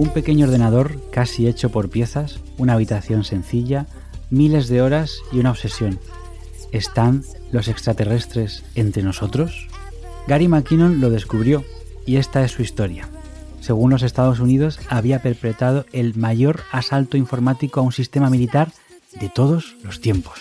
[0.00, 3.86] Un pequeño ordenador casi hecho por piezas, una habitación sencilla,
[4.30, 5.98] miles de horas y una obsesión.
[6.72, 9.68] ¿Están los extraterrestres entre nosotros?
[10.26, 11.66] Gary McKinnon lo descubrió
[12.06, 13.10] y esta es su historia.
[13.60, 18.72] Según los Estados Unidos, había perpetrado el mayor asalto informático a un sistema militar
[19.20, 20.40] de todos los tiempos.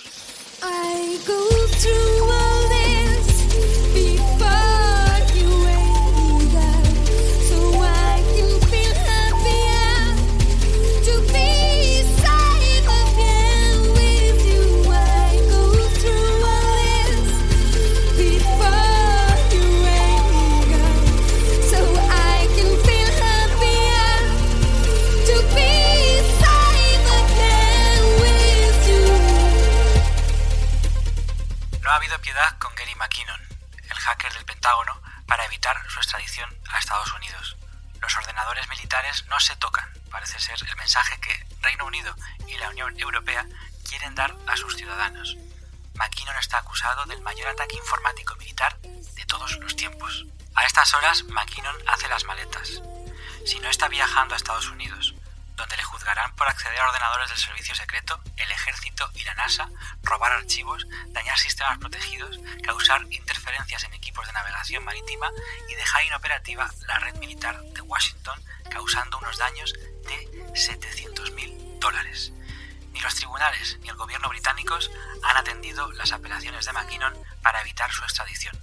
[35.90, 37.58] Su extradición a Estados Unidos.
[38.02, 42.16] Los ordenadores militares no se tocan, parece ser el mensaje que Reino Unido
[42.48, 43.46] y la Unión Europea
[43.88, 45.36] quieren dar a sus ciudadanos.
[45.96, 50.26] McKinnon está acusado del mayor ataque informático militar de todos los tiempos.
[50.56, 52.82] A estas horas, McKinnon hace las maletas.
[53.46, 55.16] Si no está viajando a Estados Unidos,
[55.60, 59.70] donde le juzgarán por acceder a ordenadores del servicio secreto, el ejército y la NASA,
[60.04, 65.30] robar archivos, dañar sistemas protegidos, causar interferencias en equipos de navegación marítima
[65.70, 72.32] y dejar inoperativa la red militar de Washington, causando unos daños de 700.000 dólares.
[72.94, 74.90] Ni los tribunales ni el gobierno británicos
[75.24, 78.58] han atendido las apelaciones de McKinnon para evitar su extradición.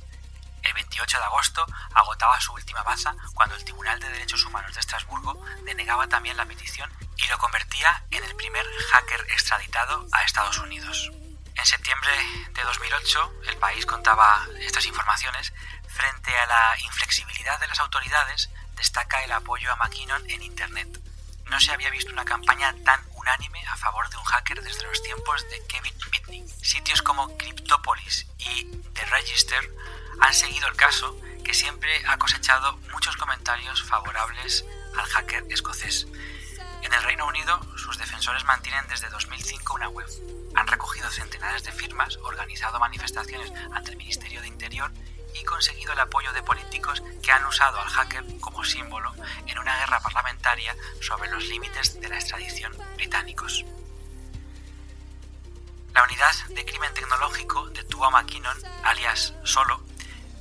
[0.67, 4.81] El 28 de agosto agotaba su última baza cuando el Tribunal de Derechos Humanos de
[4.81, 10.59] Estrasburgo denegaba también la petición y lo convertía en el primer hacker extraditado a Estados
[10.59, 11.13] Unidos.
[11.55, 12.11] En septiembre
[12.53, 15.53] de 2008, el país contaba estas informaciones.
[15.87, 21.01] Frente a la inflexibilidad de las autoridades, destaca el apoyo a McKinnon en Internet.
[21.45, 25.01] No se había visto una campaña tan unánime a favor de un hacker desde los
[25.01, 26.49] tiempos de Kevin Mitnick.
[26.61, 29.71] Sitios como Cryptopolis y The Register
[30.21, 34.65] han seguido el caso que siempre ha cosechado muchos comentarios favorables
[34.97, 36.07] al hacker escocés.
[36.83, 40.07] En el Reino Unido, sus defensores mantienen desde 2005 una web.
[40.55, 44.91] Han recogido centenares de firmas, organizado manifestaciones ante el Ministerio de Interior
[45.35, 49.15] y conseguido el apoyo de políticos que han usado al hacker como símbolo
[49.47, 53.65] en una guerra parlamentaria sobre los límites de la extradición británicos.
[55.95, 59.86] La unidad de crimen tecnológico detuvo a McKinnon, alias Solo,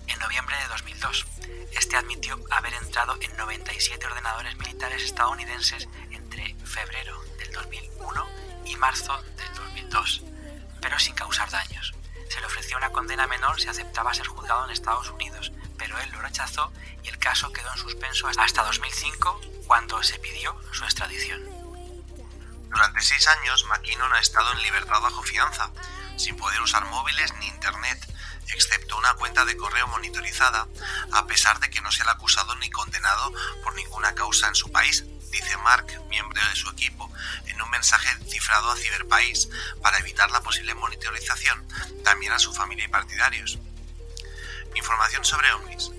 [0.08, 1.26] en noviembre de 2002.
[1.72, 8.28] Este admitió haber entrado en 97 ordenadores militares estadounidenses entre febrero del 2001
[8.66, 10.24] y marzo del 2002,
[10.82, 11.94] pero sin causar daños.
[12.30, 16.10] Se le ofreció una condena menor si aceptaba ser juzgado en Estados Unidos, pero él
[16.12, 16.72] lo rechazó
[17.04, 21.42] y el caso quedó en suspenso hasta 2005, cuando se pidió su extradición.
[22.70, 25.72] Durante seis años, McKinnon ha estado en libertad bajo fianza,
[26.18, 28.06] sin poder usar móviles ni internet,
[28.54, 30.68] excepto una cuenta de correo monitorizada,
[31.12, 33.34] a pesar de que no se le ha acusado ni condenado
[33.64, 37.12] por ninguna causa en su país, dice Mark, miembro de su equipo,
[37.46, 39.50] en un mensaje cifrado a Ciberpaís
[39.82, 41.68] para evitar la posible monitorización
[42.04, 43.60] también a su familia y partidarios.
[44.76, 45.92] Información sobre OVNIs.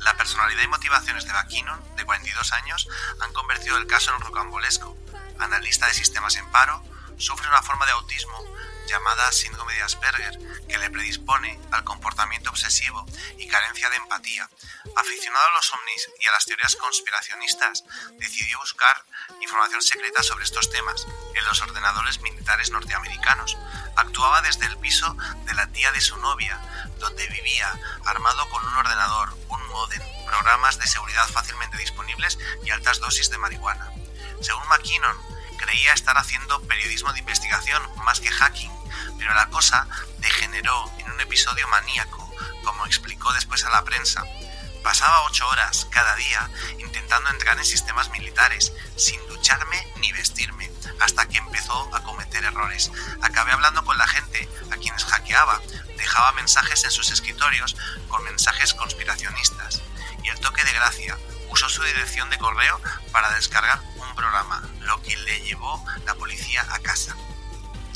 [0.00, 2.88] La personalidad y motivaciones de McKinnon, de 42 años,
[3.20, 4.96] han convertido el caso en rocambolesco.
[5.38, 6.82] Analista de sistemas en paro,
[7.18, 8.44] sufre una forma de autismo
[8.88, 13.04] llamada síndrome de Asperger, que le predispone al comportamiento obsesivo
[13.36, 14.48] y carencia de empatía.
[14.96, 17.84] Aficionado a los ovnis y a las teorías conspiracionistas,
[18.18, 19.04] decidió buscar
[19.40, 23.56] información secreta sobre estos temas en los ordenadores militares norteamericanos.
[23.96, 26.58] Actuaba desde el piso de la tía de su novia,
[26.98, 27.72] donde vivía,
[28.04, 33.38] armado con un ordenador, un modem, programas de seguridad fácilmente disponibles y altas dosis de
[33.38, 33.92] marihuana.
[34.40, 35.37] Según McKinnon,
[35.68, 38.72] creía estar haciendo periodismo de investigación más que hacking,
[39.18, 39.86] pero la cosa
[40.16, 42.32] degeneró en un episodio maníaco,
[42.64, 44.24] como explicó después a la prensa.
[44.82, 46.48] Pasaba ocho horas cada día
[46.78, 50.70] intentando entrar en sistemas militares, sin ducharme ni vestirme,
[51.00, 52.90] hasta que empezó a cometer errores.
[53.20, 55.60] Acabé hablando con la gente a quienes hackeaba,
[55.98, 57.76] dejaba mensajes en sus escritorios
[58.08, 59.82] con mensajes conspiracionistas.
[60.24, 61.18] Y el toque de gracia,
[61.50, 62.80] usó su dirección de correo
[63.12, 67.14] para descargar un programa, lo que le llevó la policía a casa.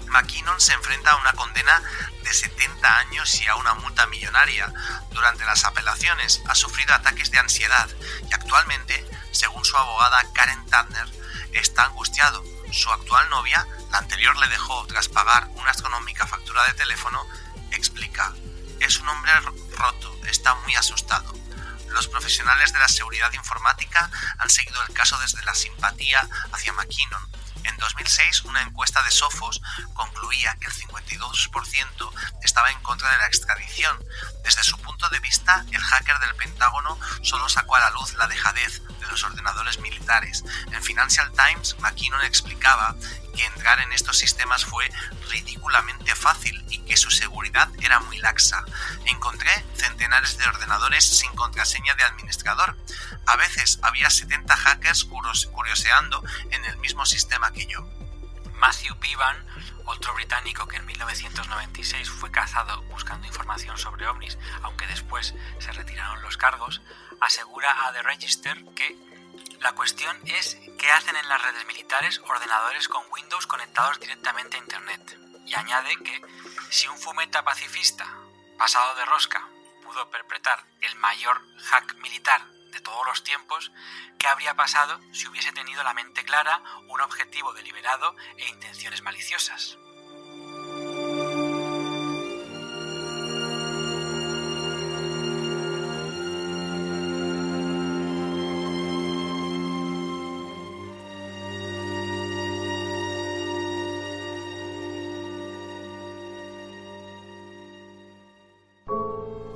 [0.09, 1.83] McKinnon se enfrenta a una condena
[2.23, 4.73] de 70 años y a una multa millonaria.
[5.11, 7.89] Durante las apelaciones ha sufrido ataques de ansiedad
[8.31, 11.09] y actualmente, según su abogada Karen Turner,
[11.53, 12.44] está angustiado.
[12.71, 17.27] Su actual novia, la anterior le dejó tras pagar una astronómica factura de teléfono,
[17.71, 18.35] explica,
[18.81, 19.33] es un hombre
[19.77, 21.42] roto, está muy asustado.
[21.93, 27.29] Los profesionales de la seguridad informática han seguido el caso desde la simpatía hacia McKinnon.
[27.65, 29.61] En 2006, una encuesta de Sophos
[29.94, 32.12] concluía que el 52%
[32.43, 34.03] estaba en contra de la extradición.
[34.43, 38.27] Desde su punto de vista, el hacker del Pentágono solo sacó a la luz la
[38.27, 40.43] dejadez de los ordenadores militares.
[40.73, 42.97] En Financial Times, McKinnon explicaba
[43.32, 44.90] que entrar en estos sistemas fue
[45.31, 48.64] ridículamente fácil y que su seguridad era muy laxa.
[49.06, 52.76] Encontré centenares de ordenadores sin contraseña de administrador.
[53.26, 57.87] A veces había 70 hackers curioseando en el mismo sistema que yo.
[58.55, 59.44] Matthew Bevan,
[59.87, 66.23] otro británico que en 1996 fue cazado buscando información sobre ovnis, aunque después se retiraron
[66.23, 66.81] los cargos,
[67.20, 68.96] asegura a The Register que
[69.62, 74.61] la cuestión es qué hacen en las redes militares ordenadores con Windows conectados directamente a
[74.61, 75.19] Internet.
[75.47, 76.20] Y añade que
[76.70, 78.06] si un fumeta pacifista
[78.59, 79.49] pasado de rosca
[79.85, 83.70] pudo perpetrar el mayor hack militar de todos los tiempos,
[84.19, 89.79] ¿qué habría pasado si hubiese tenido la mente clara, un objetivo deliberado e intenciones maliciosas?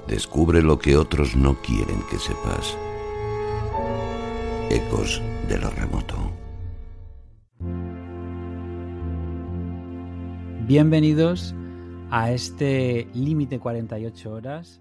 [0.08, 2.76] Descubre lo que otros no quieren que sepas.
[4.70, 6.14] Ecos de lo remoto.
[10.67, 11.55] Bienvenidos
[12.11, 14.81] a este límite 48 horas.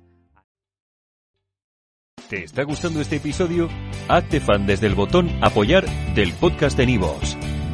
[2.29, 3.69] ¿Te está gustando este episodio?
[4.07, 5.85] Hazte fan desde el botón apoyar
[6.15, 7.34] del podcast de Nivos.